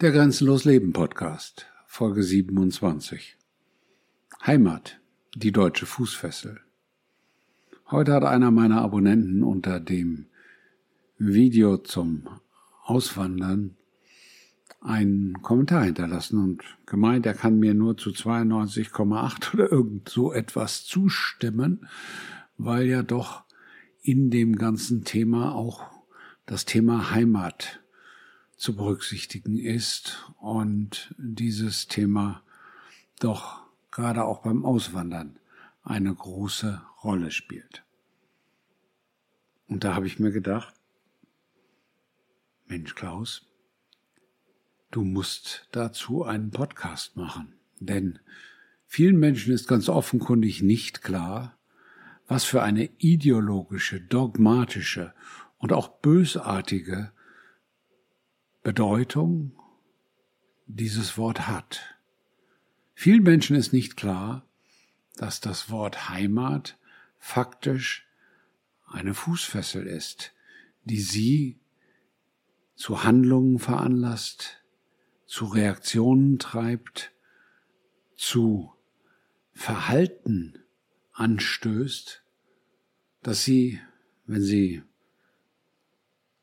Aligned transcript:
Der 0.00 0.10
Grenzenlos 0.10 0.64
Leben 0.64 0.92
Podcast, 0.92 1.66
Folge 1.86 2.24
27. 2.24 3.36
Heimat, 4.44 4.98
die 5.36 5.52
deutsche 5.52 5.86
Fußfessel. 5.86 6.58
Heute 7.88 8.14
hat 8.14 8.24
einer 8.24 8.50
meiner 8.50 8.82
Abonnenten 8.82 9.44
unter 9.44 9.78
dem 9.78 10.26
Video 11.18 11.76
zum 11.76 12.26
Auswandern 12.82 13.76
einen 14.80 15.40
Kommentar 15.42 15.84
hinterlassen 15.84 16.42
und 16.42 16.64
gemeint, 16.84 17.24
er 17.26 17.34
kann 17.34 17.60
mir 17.60 17.74
nur 17.74 17.96
zu 17.96 18.10
92,8 18.10 19.54
oder 19.54 19.70
irgend 19.70 20.08
so 20.08 20.32
etwas 20.32 20.84
zustimmen, 20.84 21.86
weil 22.58 22.86
ja 22.86 23.04
doch 23.04 23.44
in 24.02 24.30
dem 24.30 24.56
ganzen 24.56 25.04
Thema 25.04 25.54
auch 25.54 25.84
das 26.44 26.64
Thema 26.64 27.12
Heimat 27.12 27.81
zu 28.62 28.76
berücksichtigen 28.76 29.58
ist 29.58 30.24
und 30.38 31.12
dieses 31.18 31.88
Thema 31.88 32.44
doch 33.18 33.60
gerade 33.90 34.22
auch 34.22 34.42
beim 34.42 34.64
Auswandern 34.64 35.36
eine 35.82 36.14
große 36.14 36.80
Rolle 37.02 37.32
spielt. 37.32 37.82
Und 39.66 39.82
da 39.82 39.96
habe 39.96 40.06
ich 40.06 40.20
mir 40.20 40.30
gedacht, 40.30 40.74
Mensch 42.66 42.94
Klaus, 42.94 43.50
du 44.92 45.02
musst 45.02 45.66
dazu 45.72 46.22
einen 46.22 46.52
Podcast 46.52 47.16
machen, 47.16 47.56
denn 47.80 48.20
vielen 48.86 49.18
Menschen 49.18 49.52
ist 49.52 49.66
ganz 49.66 49.88
offenkundig 49.88 50.62
nicht 50.62 51.02
klar, 51.02 51.58
was 52.28 52.44
für 52.44 52.62
eine 52.62 52.90
ideologische, 52.98 54.00
dogmatische 54.00 55.14
und 55.58 55.72
auch 55.72 55.88
bösartige 56.00 57.10
Bedeutung 58.62 59.56
dieses 60.66 61.18
Wort 61.18 61.48
hat. 61.48 61.98
Vielen 62.94 63.24
Menschen 63.24 63.56
ist 63.56 63.72
nicht 63.72 63.96
klar, 63.96 64.46
dass 65.16 65.40
das 65.40 65.70
Wort 65.70 66.08
Heimat 66.08 66.78
faktisch 67.18 68.06
eine 68.86 69.14
Fußfessel 69.14 69.86
ist, 69.86 70.32
die 70.84 71.00
sie 71.00 71.58
zu 72.76 73.02
Handlungen 73.02 73.58
veranlasst, 73.58 74.62
zu 75.26 75.46
Reaktionen 75.46 76.38
treibt, 76.38 77.12
zu 78.16 78.72
Verhalten 79.52 80.62
anstößt, 81.12 82.22
dass 83.22 83.42
sie, 83.42 83.80
wenn 84.26 84.42
sie 84.42 84.82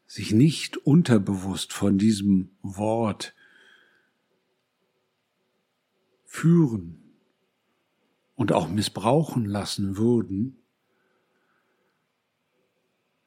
sich 0.09 0.31
nicht 0.31 0.75
unterbewusst 0.75 1.71
von 1.71 1.99
diesem 1.99 2.49
Wort 2.63 3.35
führen 6.25 7.13
und 8.33 8.51
auch 8.51 8.67
missbrauchen 8.69 9.45
lassen 9.45 9.97
würden, 9.97 10.57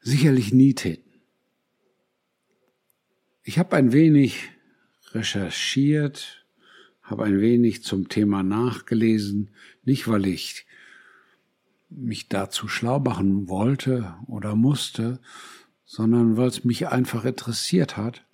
sicherlich 0.01 0.53
nie 0.53 0.75
täten. 0.75 1.21
Ich 3.45 3.61
habe 3.61 3.77
ein 3.77 3.93
wenig 3.93 4.51
recherchiert, 5.13 6.45
habe 7.01 7.23
ein 7.23 7.41
wenig 7.41 7.85
zum 7.85 8.09
Thema 8.09 8.43
nachgelesen, 8.43 9.53
nicht 9.85 10.09
weil 10.09 10.27
ich 10.27 10.67
mich 11.91 12.29
dazu 12.29 12.67
schlau 12.67 12.99
machen 12.99 13.49
wollte 13.49 14.17
oder 14.27 14.57
musste, 14.57 15.21
sondern 15.93 16.39
weil 16.39 16.49
es 16.49 16.65
mich 16.65 16.89
einfach 16.89 17.27
interessiert 17.27 17.99
hat, 17.99 18.25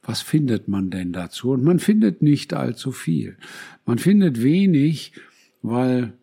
was 0.00 0.22
findet 0.22 0.68
man 0.68 0.88
denn 0.88 1.12
dazu? 1.12 1.50
Und 1.50 1.62
man 1.62 1.80
findet 1.80 2.22
nicht 2.22 2.54
allzu 2.54 2.92
viel. 2.92 3.36
Man 3.84 3.98
findet 3.98 4.42
wenig, 4.42 5.12
weil 5.60 6.16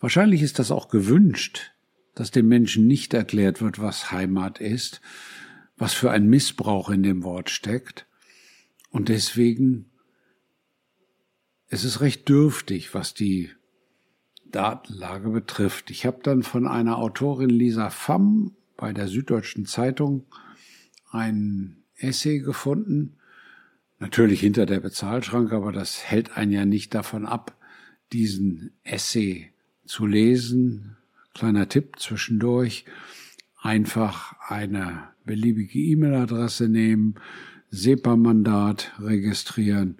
wahrscheinlich 0.00 0.42
ist 0.42 0.58
das 0.58 0.72
auch 0.72 0.88
gewünscht, 0.88 1.70
dass 2.16 2.32
den 2.32 2.48
Menschen 2.48 2.88
nicht 2.88 3.14
erklärt 3.14 3.62
wird, 3.62 3.78
was 3.78 4.10
Heimat 4.10 4.58
ist, 4.58 5.00
was 5.76 5.94
für 5.94 6.10
ein 6.10 6.26
Missbrauch 6.26 6.90
in 6.90 7.04
dem 7.04 7.22
Wort 7.22 7.48
steckt. 7.48 8.08
Und 8.90 9.10
deswegen 9.10 9.86
ist 11.68 11.84
es 11.84 12.00
recht 12.00 12.28
dürftig, 12.28 12.92
was 12.92 13.14
die 13.14 13.50
Datenlage 14.50 15.28
betrifft. 15.28 15.92
Ich 15.92 16.06
habe 16.06 16.18
dann 16.24 16.42
von 16.42 16.66
einer 16.66 16.98
Autorin 16.98 17.50
Lisa 17.50 17.90
Pham 17.90 18.56
bei 18.78 18.94
der 18.94 19.08
Süddeutschen 19.08 19.66
Zeitung 19.66 20.24
ein 21.10 21.76
Essay 21.96 22.38
gefunden, 22.38 23.16
natürlich 23.98 24.40
hinter 24.40 24.64
der 24.64 24.80
Bezahlschranke, 24.80 25.54
aber 25.54 25.72
das 25.72 26.04
hält 26.04 26.38
einen 26.38 26.52
ja 26.52 26.64
nicht 26.64 26.94
davon 26.94 27.26
ab, 27.26 27.56
diesen 28.12 28.70
Essay 28.84 29.52
zu 29.84 30.06
lesen. 30.06 30.96
Kleiner 31.34 31.68
Tipp 31.68 31.98
zwischendurch, 31.98 32.86
einfach 33.60 34.34
eine 34.48 35.08
beliebige 35.24 35.78
E-Mail-Adresse 35.78 36.68
nehmen, 36.68 37.16
SEPA-Mandat 37.70 38.92
registrieren 39.00 39.98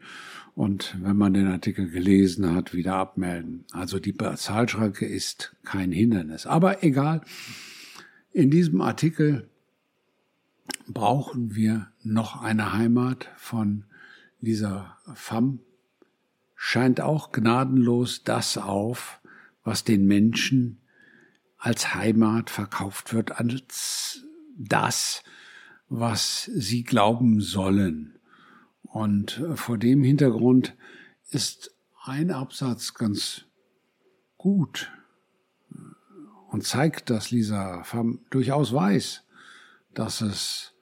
und 0.54 0.96
wenn 1.00 1.16
man 1.16 1.34
den 1.34 1.48
Artikel 1.48 1.90
gelesen 1.90 2.54
hat, 2.54 2.74
wieder 2.74 2.94
abmelden. 2.94 3.64
Also 3.72 3.98
die 3.98 4.12
Bezahlschranke 4.12 5.06
ist 5.06 5.54
kein 5.64 5.92
Hindernis. 5.92 6.46
Aber 6.46 6.82
egal, 6.82 7.22
in 8.32 8.50
diesem 8.50 8.80
Artikel 8.80 9.48
brauchen 10.86 11.54
wir 11.54 11.90
noch 12.02 12.40
eine 12.40 12.72
Heimat 12.72 13.28
von 13.36 13.84
Lisa 14.40 14.96
Pham. 15.14 15.60
Scheint 16.54 17.00
auch 17.00 17.32
gnadenlos 17.32 18.24
das 18.24 18.58
auf, 18.58 19.20
was 19.64 19.84
den 19.84 20.06
Menschen 20.06 20.80
als 21.56 21.94
Heimat 21.94 22.50
verkauft 22.50 23.12
wird, 23.12 23.38
als 23.38 24.24
das, 24.56 25.22
was 25.88 26.44
sie 26.44 26.84
glauben 26.84 27.40
sollen. 27.40 28.18
Und 28.82 29.42
vor 29.54 29.78
dem 29.78 30.02
Hintergrund 30.02 30.76
ist 31.30 31.74
ein 32.04 32.30
Absatz 32.30 32.94
ganz 32.94 33.44
gut 34.36 34.90
und 36.58 36.64
zeigt, 36.64 37.08
dass 37.08 37.30
Lisa 37.30 37.84
Pham 37.84 38.18
durchaus 38.30 38.72
weiß, 38.72 39.22
dass 39.94 40.20
es 40.22 40.72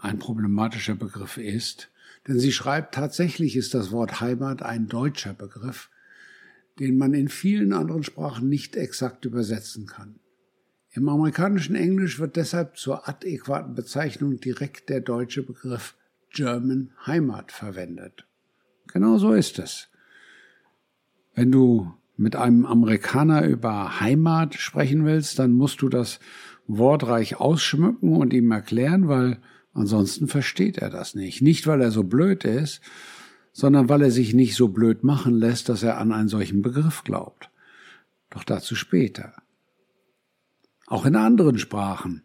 ein 0.00 0.18
problematischer 0.18 0.96
Begriff 0.96 1.36
ist. 1.36 1.92
Denn 2.26 2.40
sie 2.40 2.50
schreibt, 2.50 2.96
tatsächlich 2.96 3.54
ist 3.54 3.72
das 3.72 3.92
Wort 3.92 4.20
Heimat 4.20 4.62
ein 4.62 4.88
deutscher 4.88 5.32
Begriff, 5.32 5.90
den 6.80 6.98
man 6.98 7.14
in 7.14 7.28
vielen 7.28 7.72
anderen 7.72 8.02
Sprachen 8.02 8.48
nicht 8.48 8.74
exakt 8.74 9.24
übersetzen 9.24 9.86
kann. 9.86 10.18
Im 10.90 11.08
amerikanischen 11.08 11.76
Englisch 11.76 12.18
wird 12.18 12.34
deshalb 12.34 12.76
zur 12.76 13.08
adäquaten 13.08 13.76
Bezeichnung 13.76 14.40
direkt 14.40 14.88
der 14.88 15.02
deutsche 15.02 15.44
Begriff 15.44 15.94
German 16.30 16.90
Heimat 17.06 17.52
verwendet. 17.52 18.26
Genau 18.88 19.18
so 19.18 19.34
ist 19.34 19.60
es. 19.60 19.88
Wenn 21.32 21.52
du 21.52 21.94
mit 22.20 22.36
einem 22.36 22.66
Amerikaner 22.66 23.44
über 23.46 24.00
Heimat 24.00 24.54
sprechen 24.54 25.04
willst, 25.04 25.38
dann 25.38 25.52
musst 25.52 25.82
du 25.82 25.88
das 25.88 26.20
wortreich 26.66 27.40
ausschmücken 27.40 28.14
und 28.14 28.32
ihm 28.32 28.50
erklären, 28.52 29.08
weil 29.08 29.38
ansonsten 29.72 30.28
versteht 30.28 30.78
er 30.78 30.90
das 30.90 31.14
nicht. 31.14 31.42
Nicht, 31.42 31.66
weil 31.66 31.80
er 31.80 31.90
so 31.90 32.04
blöd 32.04 32.44
ist, 32.44 32.82
sondern 33.52 33.88
weil 33.88 34.02
er 34.02 34.10
sich 34.10 34.34
nicht 34.34 34.54
so 34.54 34.68
blöd 34.68 35.02
machen 35.02 35.34
lässt, 35.34 35.68
dass 35.68 35.82
er 35.82 35.98
an 35.98 36.12
einen 36.12 36.28
solchen 36.28 36.62
Begriff 36.62 37.02
glaubt. 37.04 37.50
Doch 38.28 38.44
dazu 38.44 38.76
später. 38.76 39.34
Auch 40.86 41.06
in 41.06 41.16
anderen 41.16 41.58
Sprachen 41.58 42.22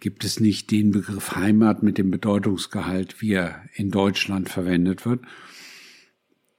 gibt 0.00 0.24
es 0.24 0.40
nicht 0.40 0.70
den 0.70 0.90
Begriff 0.90 1.36
Heimat 1.36 1.82
mit 1.82 1.96
dem 1.96 2.10
Bedeutungsgehalt, 2.10 3.20
wie 3.20 3.32
er 3.32 3.62
in 3.74 3.90
Deutschland 3.90 4.48
verwendet 4.48 5.06
wird, 5.06 5.20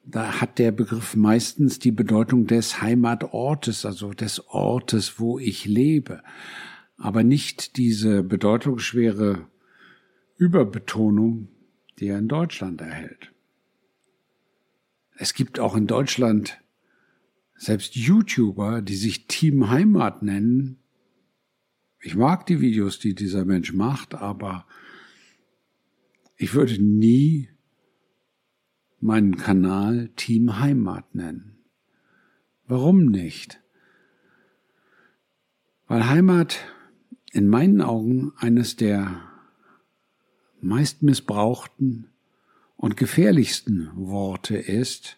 da 0.05 0.41
hat 0.41 0.59
der 0.59 0.71
Begriff 0.71 1.15
meistens 1.15 1.79
die 1.79 1.91
Bedeutung 1.91 2.47
des 2.47 2.81
Heimatortes, 2.81 3.85
also 3.85 4.13
des 4.13 4.47
Ortes, 4.47 5.19
wo 5.19 5.39
ich 5.39 5.65
lebe, 5.65 6.23
aber 6.97 7.23
nicht 7.23 7.77
diese 7.77 8.23
bedeutungsschwere 8.23 9.47
Überbetonung, 10.37 11.49
die 11.99 12.07
er 12.07 12.19
in 12.19 12.27
Deutschland 12.27 12.81
erhält. 12.81 13.31
Es 15.15 15.33
gibt 15.33 15.59
auch 15.59 15.75
in 15.75 15.85
Deutschland 15.85 16.61
selbst 17.55 17.95
YouTuber, 17.95 18.81
die 18.81 18.95
sich 18.95 19.27
Team 19.27 19.69
Heimat 19.69 20.23
nennen. 20.23 20.79
Ich 22.01 22.15
mag 22.15 22.45
die 22.45 22.61
Videos, 22.61 22.99
die 22.99 23.13
dieser 23.13 23.43
Mensch 23.43 23.73
macht, 23.73 24.15
aber 24.15 24.65
ich 26.37 26.53
würde 26.53 26.81
nie 26.81 27.49
meinen 29.01 29.37
Kanal 29.37 30.09
Team 30.15 30.59
Heimat 30.59 31.15
nennen. 31.15 31.57
Warum 32.67 33.05
nicht? 33.05 33.61
Weil 35.87 36.07
Heimat 36.07 36.59
in 37.31 37.47
meinen 37.47 37.81
Augen 37.81 38.31
eines 38.37 38.75
der 38.75 39.21
meist 40.61 41.03
missbrauchten 41.03 42.09
und 42.75 42.97
gefährlichsten 42.97 43.89
Worte 43.95 44.57
ist, 44.57 45.17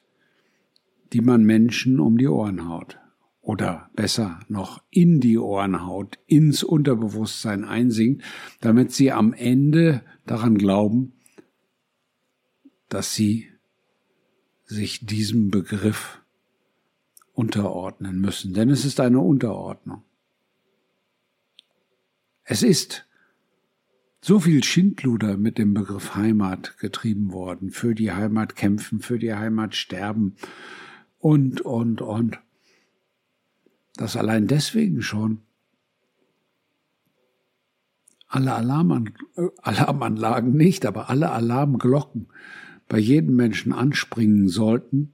die 1.14 1.22
man 1.22 1.44
Menschen 1.44 2.00
um 2.00 2.18
die 2.18 2.28
Ohren 2.28 2.68
haut. 2.68 2.98
Oder 3.42 3.90
besser 3.96 4.40
noch 4.50 4.84
in 4.92 5.20
die 5.20 5.38
Ohren 5.38 5.86
haut, 5.86 6.20
ins 6.28 6.64
Unterbewusstsein 6.64 7.66
einsinkt, 7.66 8.24
damit 8.62 8.92
sie 8.92 9.12
am 9.12 9.34
Ende 9.34 10.04
daran 10.26 10.58
glauben, 10.58 11.14
dass 12.88 13.16
sie 13.16 13.51
sich 14.72 15.06
diesem 15.06 15.52
Begriff 15.52 16.22
unterordnen 17.34 18.20
müssen. 18.20 18.54
Denn 18.54 18.70
es 18.70 18.86
ist 18.86 19.00
eine 19.00 19.20
Unterordnung. 19.20 20.04
Es 22.44 22.64
ist 22.64 23.06
so 24.22 24.40
viel 24.40 24.64
Schindluder 24.64 25.38
mit 25.38 25.58
dem 25.58 25.74
Begriff 25.74 26.16
Heimat 26.16 26.78
getrieben 26.78 27.32
worden, 27.32 27.72
für 27.72 27.96
die 27.96 28.12
Heimat 28.12 28.56
kämpfen, 28.56 29.00
für 29.00 29.20
die 29.20 29.34
Heimat 29.34 29.76
sterben 29.76 30.36
und, 31.20 31.62
und, 31.62 32.02
und. 32.02 32.40
Dass 33.96 34.16
allein 34.16 34.48
deswegen 34.48 35.02
schon 35.02 35.42
alle 38.28 38.52
äh, 38.52 39.48
Alarmanlagen 39.62 40.54
nicht, 40.54 40.86
aber 40.86 41.10
alle 41.10 41.32
Alarmglocken 41.32 42.28
bei 42.92 43.00
jedem 43.00 43.38
Menschen 43.38 43.72
anspringen 43.72 44.50
sollten, 44.50 45.14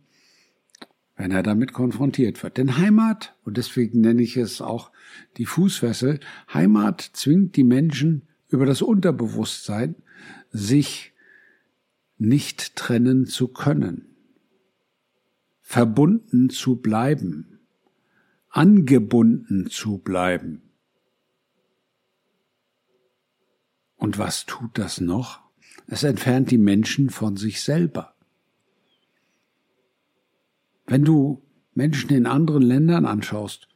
wenn 1.16 1.30
er 1.30 1.44
damit 1.44 1.74
konfrontiert 1.74 2.42
wird. 2.42 2.58
Denn 2.58 2.80
Heimat, 2.80 3.36
und 3.44 3.56
deswegen 3.56 4.02
nenne 4.02 4.24
ich 4.24 4.36
es 4.36 4.62
auch 4.62 4.92
die 5.38 5.46
Fußfessel, 5.46 6.20
Heimat 6.52 7.02
zwingt 7.14 7.56
die 7.56 7.64
Menschen 7.64 8.24
über 8.50 8.66
das 8.66 8.82
Unterbewusstsein, 8.82 9.94
sich 10.50 11.14
nicht 12.18 12.76
trennen 12.76 13.28
zu 13.28 13.48
können, 13.48 14.08
verbunden 15.62 16.50
zu 16.50 16.78
bleiben, 16.78 17.60
angebunden 18.50 19.70
zu 19.70 20.00
bleiben. 20.00 20.64
Und 23.98 24.18
was 24.18 24.48
tut 24.48 24.80
das 24.80 25.00
noch? 25.00 25.47
Es 25.88 26.04
entfernt 26.04 26.52
die 26.52 26.58
Menschen 26.58 27.10
von 27.10 27.38
sich 27.38 27.62
selber. 27.62 28.14
Wenn 30.86 31.04
du 31.04 31.42
Menschen 31.74 32.10
in 32.12 32.26
anderen 32.26 32.62
Ländern 32.62 33.06
anschaust, 33.06 33.68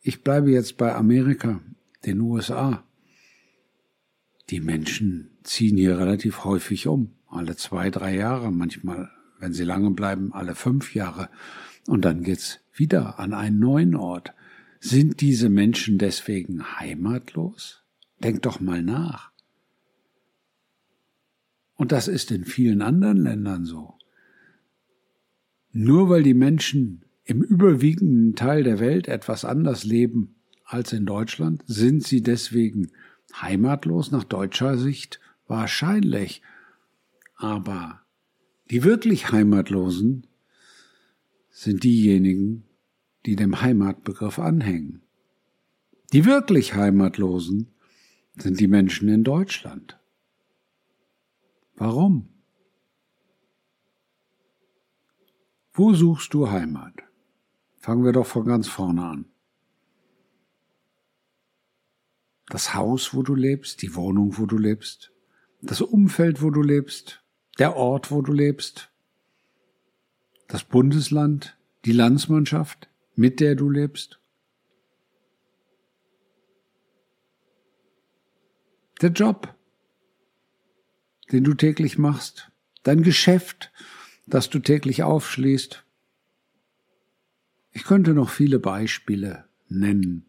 ich 0.00 0.22
bleibe 0.22 0.50
jetzt 0.50 0.76
bei 0.76 0.94
Amerika, 0.94 1.60
den 2.04 2.20
USA, 2.20 2.84
die 4.50 4.60
Menschen 4.60 5.30
ziehen 5.44 5.76
hier 5.76 5.98
relativ 5.98 6.44
häufig 6.44 6.86
um. 6.86 7.12
Alle 7.28 7.56
zwei, 7.56 7.90
drei 7.90 8.16
Jahre, 8.16 8.52
manchmal, 8.52 9.10
wenn 9.38 9.52
sie 9.52 9.64
lange 9.64 9.90
bleiben, 9.90 10.32
alle 10.32 10.54
fünf 10.54 10.94
Jahre. 10.94 11.30
Und 11.86 12.04
dann 12.04 12.22
geht's 12.22 12.60
wieder 12.74 13.18
an 13.18 13.32
einen 13.32 13.58
neuen 13.58 13.94
Ort. 13.94 14.34
Sind 14.80 15.20
diese 15.20 15.48
Menschen 15.48 15.98
deswegen 15.98 16.78
heimatlos? 16.78 17.82
Denk 18.22 18.42
doch 18.42 18.60
mal 18.60 18.82
nach. 18.82 19.31
Und 21.82 21.90
das 21.90 22.06
ist 22.06 22.30
in 22.30 22.44
vielen 22.44 22.80
anderen 22.80 23.16
Ländern 23.16 23.64
so. 23.64 23.94
Nur 25.72 26.08
weil 26.08 26.22
die 26.22 26.32
Menschen 26.32 27.04
im 27.24 27.42
überwiegenden 27.42 28.36
Teil 28.36 28.62
der 28.62 28.78
Welt 28.78 29.08
etwas 29.08 29.44
anders 29.44 29.82
leben 29.82 30.36
als 30.64 30.92
in 30.92 31.06
Deutschland, 31.06 31.64
sind 31.66 32.04
sie 32.04 32.22
deswegen 32.22 32.92
Heimatlos 33.34 34.12
nach 34.12 34.22
deutscher 34.22 34.78
Sicht 34.78 35.18
wahrscheinlich. 35.48 36.40
Aber 37.34 38.02
die 38.70 38.84
wirklich 38.84 39.32
Heimatlosen 39.32 40.28
sind 41.50 41.82
diejenigen, 41.82 42.62
die 43.26 43.34
dem 43.34 43.60
Heimatbegriff 43.60 44.38
anhängen. 44.38 45.02
Die 46.12 46.26
wirklich 46.26 46.76
Heimatlosen 46.76 47.72
sind 48.36 48.60
die 48.60 48.68
Menschen 48.68 49.08
in 49.08 49.24
Deutschland. 49.24 49.98
Warum? 51.74 52.28
Wo 55.72 55.94
suchst 55.94 56.34
du 56.34 56.50
Heimat? 56.50 56.94
Fangen 57.76 58.04
wir 58.04 58.12
doch 58.12 58.26
von 58.26 58.44
ganz 58.44 58.68
vorne 58.68 59.04
an. 59.04 59.32
das 62.52 62.74
Haus, 62.74 63.14
wo 63.14 63.22
du 63.22 63.34
lebst, 63.34 63.80
die 63.80 63.94
Wohnung, 63.94 64.36
wo 64.36 64.44
du 64.44 64.58
lebst, 64.58 65.10
das 65.62 65.80
Umfeld, 65.80 66.42
wo 66.42 66.50
du 66.50 66.60
lebst, 66.60 67.24
der 67.58 67.76
Ort, 67.76 68.10
wo 68.10 68.20
du 68.20 68.30
lebst, 68.30 68.92
das 70.48 70.62
Bundesland, 70.62 71.56
die 71.86 71.92
Landsmannschaft, 71.92 72.90
mit 73.14 73.40
der 73.40 73.54
du 73.54 73.70
lebst. 73.70 74.20
Der 79.00 79.10
Job, 79.12 79.54
den 81.32 81.44
du 81.44 81.54
täglich 81.54 81.98
machst, 81.98 82.50
dein 82.82 83.02
Geschäft, 83.02 83.72
das 84.26 84.50
du 84.50 84.58
täglich 84.58 85.02
aufschließt. 85.02 85.84
Ich 87.72 87.84
könnte 87.84 88.14
noch 88.14 88.30
viele 88.30 88.58
Beispiele 88.58 89.46
nennen. 89.68 90.26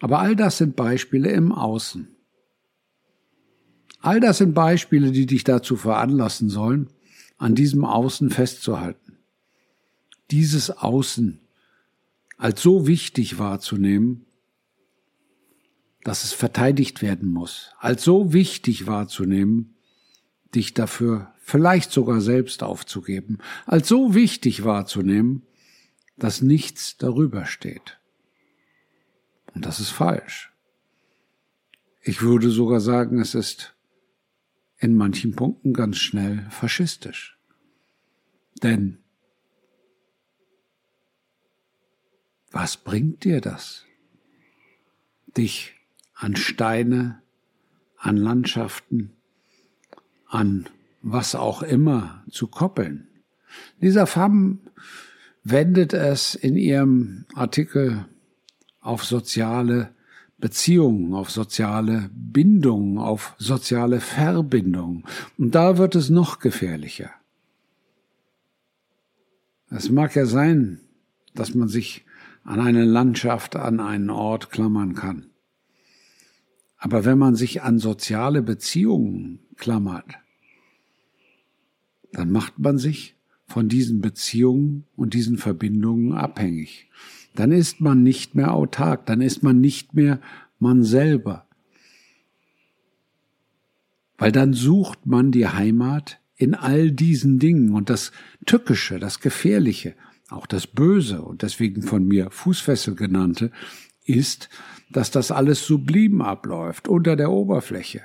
Aber 0.00 0.20
all 0.20 0.34
das 0.34 0.58
sind 0.58 0.76
Beispiele 0.76 1.30
im 1.30 1.52
Außen. 1.52 2.08
All 4.00 4.20
das 4.20 4.38
sind 4.38 4.54
Beispiele, 4.54 5.12
die 5.12 5.26
dich 5.26 5.44
dazu 5.44 5.76
veranlassen 5.76 6.48
sollen, 6.48 6.90
an 7.36 7.54
diesem 7.54 7.84
Außen 7.84 8.30
festzuhalten. 8.30 9.18
Dieses 10.30 10.70
Außen 10.70 11.40
als 12.36 12.62
so 12.62 12.86
wichtig 12.86 13.38
wahrzunehmen, 13.38 14.26
dass 16.02 16.24
es 16.24 16.32
verteidigt 16.32 17.00
werden 17.00 17.30
muss, 17.30 17.70
als 17.78 18.04
so 18.04 18.32
wichtig 18.32 18.86
wahrzunehmen, 18.86 19.73
dich 20.54 20.74
dafür 20.74 21.32
vielleicht 21.38 21.92
sogar 21.92 22.20
selbst 22.20 22.62
aufzugeben, 22.62 23.38
als 23.66 23.88
so 23.88 24.14
wichtig 24.14 24.64
wahrzunehmen, 24.64 25.42
dass 26.16 26.40
nichts 26.40 26.96
darüber 26.96 27.46
steht. 27.46 27.98
Und 29.54 29.66
das 29.66 29.80
ist 29.80 29.90
falsch. 29.90 30.52
Ich 32.02 32.22
würde 32.22 32.50
sogar 32.50 32.80
sagen, 32.80 33.20
es 33.20 33.34
ist 33.34 33.74
in 34.78 34.94
manchen 34.94 35.34
Punkten 35.34 35.72
ganz 35.72 35.98
schnell 35.98 36.46
faschistisch. 36.50 37.38
Denn 38.62 38.98
was 42.50 42.76
bringt 42.76 43.24
dir 43.24 43.40
das? 43.40 43.84
Dich 45.36 45.74
an 46.14 46.36
Steine, 46.36 47.22
an 47.96 48.16
Landschaften, 48.16 49.16
an 50.34 50.66
was 51.00 51.34
auch 51.34 51.62
immer 51.62 52.24
zu 52.30 52.48
koppeln. 52.48 53.06
Lisa 53.80 54.06
Pham 54.06 54.58
wendet 55.44 55.92
es 55.92 56.34
in 56.34 56.56
ihrem 56.56 57.26
Artikel 57.34 58.06
auf 58.80 59.04
soziale 59.04 59.90
Beziehungen, 60.38 61.14
auf 61.14 61.30
soziale 61.30 62.10
Bindungen, 62.12 62.98
auf 62.98 63.34
soziale 63.38 64.00
Verbindungen. 64.00 65.04
Und 65.38 65.54
da 65.54 65.78
wird 65.78 65.94
es 65.94 66.10
noch 66.10 66.40
gefährlicher. 66.40 67.10
Es 69.70 69.90
mag 69.90 70.16
ja 70.16 70.26
sein, 70.26 70.80
dass 71.34 71.54
man 71.54 71.68
sich 71.68 72.04
an 72.42 72.60
eine 72.60 72.84
Landschaft, 72.84 73.56
an 73.56 73.80
einen 73.80 74.10
Ort 74.10 74.50
klammern 74.50 74.94
kann. 74.94 75.26
Aber 76.76 77.04
wenn 77.04 77.18
man 77.18 77.36
sich 77.36 77.62
an 77.62 77.78
soziale 77.78 78.42
Beziehungen 78.42 79.40
klammert, 79.56 80.18
dann 82.14 82.30
macht 82.30 82.58
man 82.58 82.78
sich 82.78 83.16
von 83.46 83.68
diesen 83.68 84.00
Beziehungen 84.00 84.84
und 84.96 85.14
diesen 85.14 85.36
Verbindungen 85.36 86.14
abhängig 86.14 86.88
dann 87.34 87.52
ist 87.52 87.80
man 87.80 88.02
nicht 88.02 88.34
mehr 88.34 88.54
autark, 88.54 89.06
dann 89.06 89.20
ist 89.20 89.42
man 89.42 89.60
nicht 89.60 89.94
mehr 89.94 90.20
man 90.58 90.82
selber. 90.84 91.46
Weil 94.16 94.32
dann 94.32 94.52
sucht 94.52 95.06
man 95.06 95.32
die 95.32 95.48
Heimat 95.48 96.20
in 96.36 96.54
all 96.54 96.92
diesen 96.92 97.38
Dingen 97.38 97.74
und 97.74 97.90
das 97.90 98.12
Tückische, 98.46 98.98
das 98.98 99.20
Gefährliche, 99.20 99.94
auch 100.30 100.46
das 100.46 100.66
Böse 100.66 101.22
und 101.22 101.42
deswegen 101.42 101.82
von 101.82 102.06
mir 102.06 102.30
Fußfessel 102.30 102.94
genannte, 102.94 103.50
ist, 104.04 104.48
dass 104.90 105.10
das 105.10 105.30
alles 105.30 105.66
sublim 105.66 106.20
abläuft, 106.20 106.88
unter 106.88 107.16
der 107.16 107.30
Oberfläche. 107.30 108.02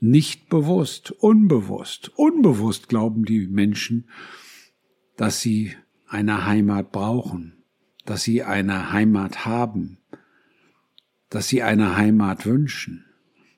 Nicht 0.00 0.48
bewusst, 0.48 1.10
unbewusst, 1.10 2.10
unbewusst 2.16 2.88
glauben 2.88 3.24
die 3.24 3.46
Menschen, 3.46 4.08
dass 5.16 5.40
sie 5.40 5.72
eine 6.06 6.46
Heimat 6.46 6.92
brauchen, 6.92 7.64
dass 8.04 8.22
sie 8.22 8.42
eine 8.42 8.92
Heimat 8.92 9.46
haben, 9.46 9.98
dass 11.30 11.48
sie 11.48 11.62
eine 11.62 11.96
Heimat 11.96 12.44
wünschen. 12.44 13.06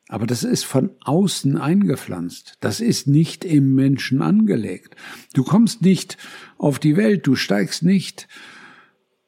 Aber 0.09 0.27
das 0.27 0.43
ist 0.43 0.65
von 0.65 0.91
außen 1.01 1.59
eingepflanzt. 1.59 2.57
Das 2.61 2.81
ist 2.81 3.07
nicht 3.07 3.45
im 3.45 3.75
Menschen 3.75 4.23
angelegt. 4.23 4.97
Du 5.35 5.45
kommst 5.45 5.83
nicht 5.83 6.17
auf 6.57 6.79
die 6.79 6.97
Welt, 6.97 7.27
du 7.27 7.37
steigst 7.37 7.83
nicht 7.83 8.27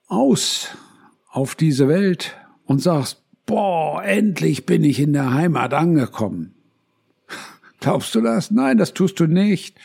aus 0.06 0.76
auf 1.28 1.54
diese 1.54 1.86
Welt 1.86 2.36
und 2.64 2.80
sagst, 2.80 3.22
boah, 3.44 4.02
endlich 4.02 4.64
bin 4.64 4.82
ich 4.82 5.00
in 5.00 5.12
der 5.12 5.34
Heimat 5.34 5.74
angekommen. 5.74 6.54
Glaubst 7.80 8.14
du 8.14 8.20
das? 8.20 8.50
Nein, 8.50 8.76
das 8.78 8.92
tust 8.92 9.18
du 9.20 9.26
nicht. 9.26 9.78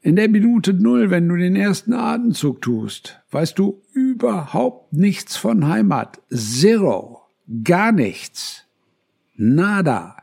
In 0.00 0.16
der 0.16 0.30
Minute 0.30 0.72
Null, 0.72 1.10
wenn 1.10 1.28
du 1.28 1.36
den 1.36 1.54
ersten 1.54 1.92
Atemzug 1.92 2.62
tust, 2.62 3.20
weißt 3.30 3.58
du 3.58 3.82
überhaupt 3.92 4.94
nichts 4.94 5.36
von 5.36 5.68
Heimat. 5.68 6.22
Zero. 6.30 7.20
Gar 7.62 7.92
nichts. 7.92 8.64
Nada. 9.36 10.16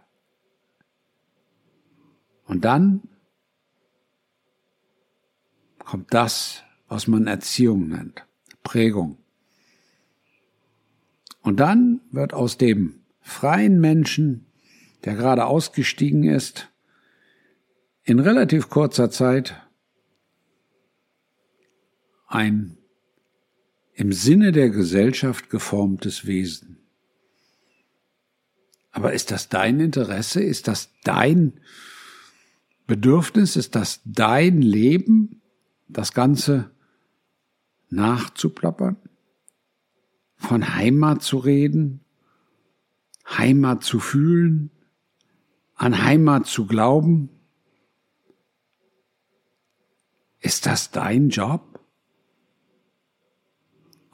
Und 2.46 2.66
dann 2.66 3.02
kommt 5.78 6.12
das, 6.14 6.64
was 6.88 7.08
man 7.08 7.28
Erziehung 7.28 7.90
nennt. 7.90 8.26
Prägung. 8.64 9.18
Und 11.42 11.60
dann 11.60 12.02
wird 12.12 12.34
aus 12.34 12.58
dem 12.58 13.02
freien 13.22 13.80
Menschen, 13.80 14.47
der 15.06 15.16
gerade 15.16 15.46
ausgestiegen 15.46 16.24
ist, 16.24 16.70
in 18.04 18.20
relativ 18.20 18.70
kurzer 18.70 19.10
Zeit 19.10 19.62
ein 22.27 22.77
im 23.94 24.13
Sinne 24.13 24.51
der 24.51 24.70
Gesellschaft 24.70 25.50
geformtes 25.50 26.27
Wesen. 26.27 26.77
Aber 28.92 29.13
ist 29.13 29.32
das 29.32 29.50
dein 29.50 29.80
Interesse? 29.80 30.42
Ist 30.42 30.68
das 30.68 30.92
dein 31.04 31.60
Bedürfnis? 32.86 33.56
Ist 33.56 33.75
das 33.75 34.01
dein 34.06 34.62
Leben, 34.62 35.42
das 35.88 36.13
Ganze 36.13 36.72
nachzuplappern? 37.89 38.98
Von 40.36 40.75
Heimat 40.75 41.24
zu 41.24 41.38
reden? 41.38 42.01
Heimat 43.27 43.84
zu 43.84 44.00
fühlen? 44.00 44.72
An 45.77 46.03
Heimat 46.03 46.46
zu 46.46 46.65
glauben? 46.67 47.29
Ist 50.39 50.65
das 50.65 50.91
dein 50.91 51.29
Job? 51.29 51.77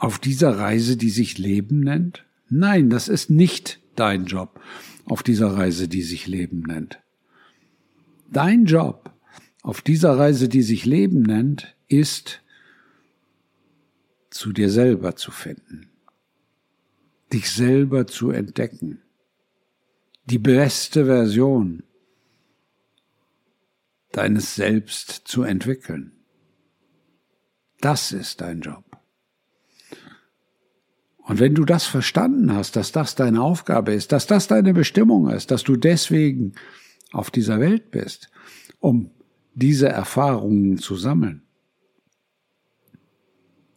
auf 0.03 0.19
dieser 0.19 0.57
Reise, 0.59 0.97
die 0.97 1.09
sich 1.09 1.37
Leben 1.37 1.79
nennt? 1.79 2.25
Nein, 2.49 2.89
das 2.89 3.07
ist 3.07 3.29
nicht 3.29 3.79
dein 3.95 4.25
Job 4.25 4.59
auf 5.05 5.23
dieser 5.23 5.55
Reise, 5.55 5.87
die 5.87 6.01
sich 6.01 6.27
Leben 6.27 6.59
nennt. 6.63 7.01
Dein 8.29 8.65
Job 8.65 9.13
auf 9.61 9.81
dieser 9.81 10.17
Reise, 10.17 10.49
die 10.49 10.61
sich 10.61 10.85
Leben 10.85 11.21
nennt, 11.21 11.77
ist 11.87 12.41
zu 14.29 14.51
dir 14.51 14.69
selber 14.69 15.15
zu 15.15 15.31
finden, 15.31 15.89
dich 17.31 17.49
selber 17.49 18.05
zu 18.05 18.31
entdecken, 18.31 18.99
die 20.25 20.39
beste 20.39 21.05
Version 21.05 21.83
deines 24.11 24.55
Selbst 24.55 25.09
zu 25.25 25.43
entwickeln. 25.43 26.13
Das 27.81 28.11
ist 28.11 28.41
dein 28.41 28.61
Job. 28.61 28.85
Und 31.25 31.39
wenn 31.39 31.55
du 31.55 31.65
das 31.65 31.85
verstanden 31.85 32.53
hast, 32.53 32.75
dass 32.75 32.91
das 32.91 33.15
deine 33.15 33.41
Aufgabe 33.41 33.93
ist, 33.93 34.11
dass 34.11 34.27
das 34.27 34.47
deine 34.47 34.73
Bestimmung 34.73 35.29
ist, 35.29 35.51
dass 35.51 35.63
du 35.63 35.75
deswegen 35.75 36.53
auf 37.11 37.31
dieser 37.31 37.59
Welt 37.59 37.91
bist, 37.91 38.29
um 38.79 39.11
diese 39.53 39.87
Erfahrungen 39.87 40.77
zu 40.77 40.95
sammeln, 40.95 41.43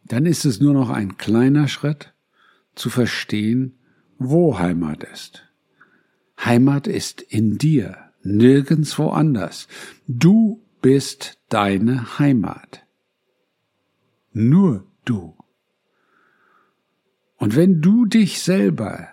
dann 0.05 0.25
ist 0.25 0.45
es 0.45 0.59
nur 0.59 0.73
noch 0.73 0.89
ein 0.89 1.17
kleiner 1.17 1.67
Schritt 1.67 2.13
zu 2.75 2.89
verstehen, 2.89 3.77
wo 4.17 4.57
Heimat 4.59 5.03
ist. 5.03 5.46
Heimat 6.39 6.87
ist 6.87 7.21
in 7.21 7.57
dir, 7.57 7.97
nirgendwo 8.23 9.09
anders. 9.09 9.67
Du 10.07 10.63
bist 10.81 11.39
deine 11.49 12.19
Heimat. 12.19 12.85
Nur 14.33 14.85
du. 15.05 15.35
Und 17.37 17.55
wenn 17.55 17.81
du 17.81 18.05
dich 18.05 18.41
selber 18.41 19.09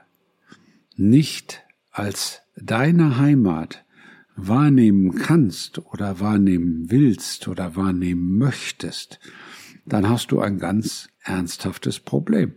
nicht 0.96 1.62
als 1.90 2.42
deine 2.56 3.18
Heimat 3.18 3.84
wahrnehmen 4.36 5.14
kannst 5.14 5.78
oder 5.78 6.20
wahrnehmen 6.20 6.90
willst 6.90 7.48
oder 7.48 7.76
wahrnehmen 7.76 8.36
möchtest, 8.36 9.20
dann 9.86 10.08
hast 10.08 10.32
du 10.32 10.40
ein 10.40 10.58
ganz 10.58 11.08
ernsthaftes 11.22 12.00
Problem, 12.00 12.54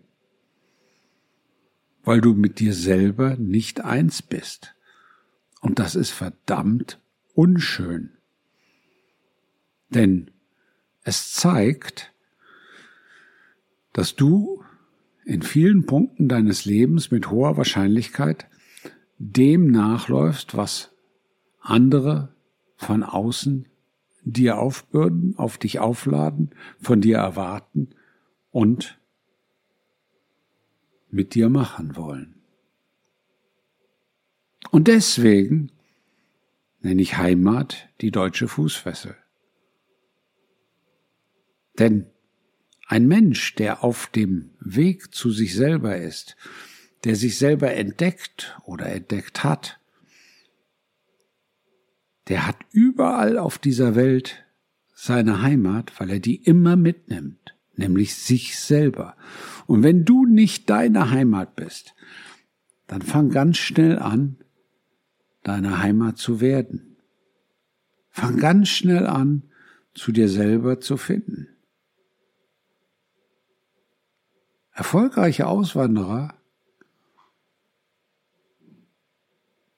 weil 2.08 2.22
du 2.22 2.34
mit 2.36 2.60
dir 2.60 2.74
selber 2.74 3.36
nicht 3.36 3.82
eins 3.82 4.22
bist. 4.22 4.74
Und 5.60 5.78
das 5.78 5.94
ist 5.94 6.12
verdammt 6.12 7.02
unschön. 7.34 8.12
Denn 9.90 10.32
es 11.04 11.34
zeigt, 11.34 12.14
dass 13.92 14.16
du 14.16 14.64
in 15.26 15.42
vielen 15.42 15.86
Punkten 15.86 16.30
deines 16.30 16.64
Lebens 16.64 17.12
mit 17.12 17.30
hoher 17.30 17.58
Wahrscheinlichkeit 17.58 18.48
dem 19.18 19.70
nachläufst, 19.70 20.56
was 20.56 20.92
andere 21.60 22.34
von 22.78 23.04
außen 23.04 23.66
dir 24.24 24.60
aufbürden, 24.60 25.38
auf 25.38 25.58
dich 25.58 25.80
aufladen, 25.80 26.52
von 26.80 27.02
dir 27.02 27.18
erwarten 27.18 27.90
und 28.50 28.97
mit 31.10 31.36
dir 31.36 31.50
machen 31.50 31.96
wollen. 31.96 32.36
Und 34.72 34.88
deswegen 34.88 35.72
nenne 36.82 37.02
ich 37.02 37.18
Heimat 37.18 37.90
die 38.02 38.12
deutsche 38.12 38.48
Fußfessel. 38.48 39.16
Denn 41.80 42.08
ein 42.88 43.08
Mensch, 43.08 43.56
der 43.56 43.84
auf 43.84 44.08
dem 44.08 44.52
Weg 44.60 45.14
zu 45.14 45.32
sich 45.32 45.56
selber 45.56 45.98
ist, 45.98 46.36
der 47.04 47.16
sich 47.16 47.38
selber 47.38 47.74
entdeckt 47.74 48.58
oder 48.64 48.88
entdeckt 48.88 49.44
hat, 49.44 49.80
der 52.30 52.48
hat 52.48 52.58
überall 52.72 53.38
auf 53.38 53.58
dieser 53.58 53.96
Welt 53.96 54.46
seine 54.94 55.42
Heimat, 55.42 56.00
weil 56.00 56.10
er 56.10 56.20
die 56.20 56.36
immer 56.36 56.76
mitnimmt, 56.76 57.57
nämlich 57.78 58.16
sich 58.16 58.60
selber. 58.60 59.16
Und 59.66 59.84
wenn 59.84 60.06
du 60.06 60.26
nicht 60.26 60.70
deine 60.70 61.12
Heimat 61.12 61.56
bist, 61.56 61.94
dann 62.88 63.02
fang 63.02 63.30
ganz 63.30 63.58
schnell 63.58 64.00
an, 64.00 64.38
deine 65.44 65.80
Heimat 65.80 66.18
zu 66.18 66.42
werden. 66.42 66.98
Fang 68.10 68.38
ganz 68.38 68.70
schnell 68.70 69.06
an, 69.06 69.44
zu 69.94 70.12
dir 70.12 70.30
selber 70.30 70.80
zu 70.80 70.98
finden. 70.98 71.48
Erfolgreiche 74.72 75.48
Auswanderer 75.48 76.36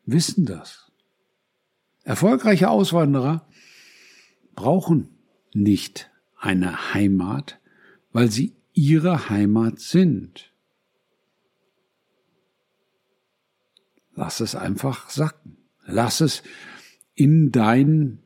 wissen 0.05 0.45
das. 0.45 0.91
Erfolgreiche 2.03 2.69
Auswanderer 2.69 3.47
brauchen 4.55 5.09
nicht 5.53 6.11
eine 6.37 6.93
Heimat, 6.93 7.58
weil 8.11 8.31
sie 8.31 8.55
ihre 8.73 9.29
Heimat 9.29 9.79
sind. 9.79 10.53
Lass 14.13 14.39
es 14.39 14.55
einfach 14.55 15.09
sacken. 15.09 15.57
Lass 15.85 16.21
es 16.21 16.43
in 17.15 17.51
dein 17.51 18.21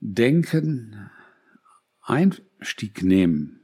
Denken 0.00 1.10
Einstieg 2.00 3.02
nehmen. 3.02 3.60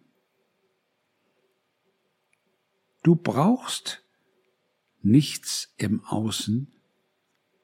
Du 3.02 3.14
brauchst 3.16 4.02
nichts 5.02 5.72
im 5.76 6.04
Außen, 6.04 6.72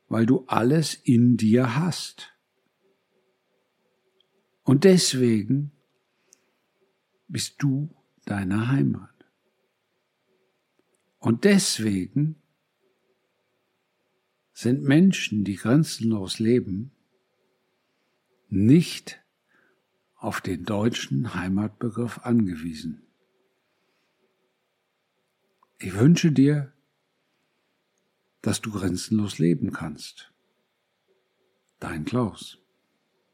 weil 0.08 0.26
du 0.26 0.44
alles 0.46 0.94
in 0.94 1.36
dir 1.36 1.76
hast. 1.76 2.32
Und 4.62 4.84
deswegen 4.84 5.72
bist 7.30 7.56
du 7.58 7.88
deine 8.24 8.68
Heimat. 8.68 9.14
Und 11.18 11.44
deswegen 11.44 12.36
sind 14.52 14.82
Menschen, 14.82 15.44
die 15.44 15.56
grenzenlos 15.56 16.38
leben, 16.38 16.92
nicht 18.48 19.22
auf 20.16 20.40
den 20.40 20.64
deutschen 20.64 21.34
Heimatbegriff 21.34 22.18
angewiesen. 22.18 23.06
Ich 25.78 25.94
wünsche 25.94 26.30
dir, 26.32 26.72
dass 28.42 28.60
du 28.60 28.70
grenzenlos 28.70 29.38
leben 29.38 29.72
kannst. 29.72 30.32
Dein 31.78 32.04
Klaus. 32.04 32.59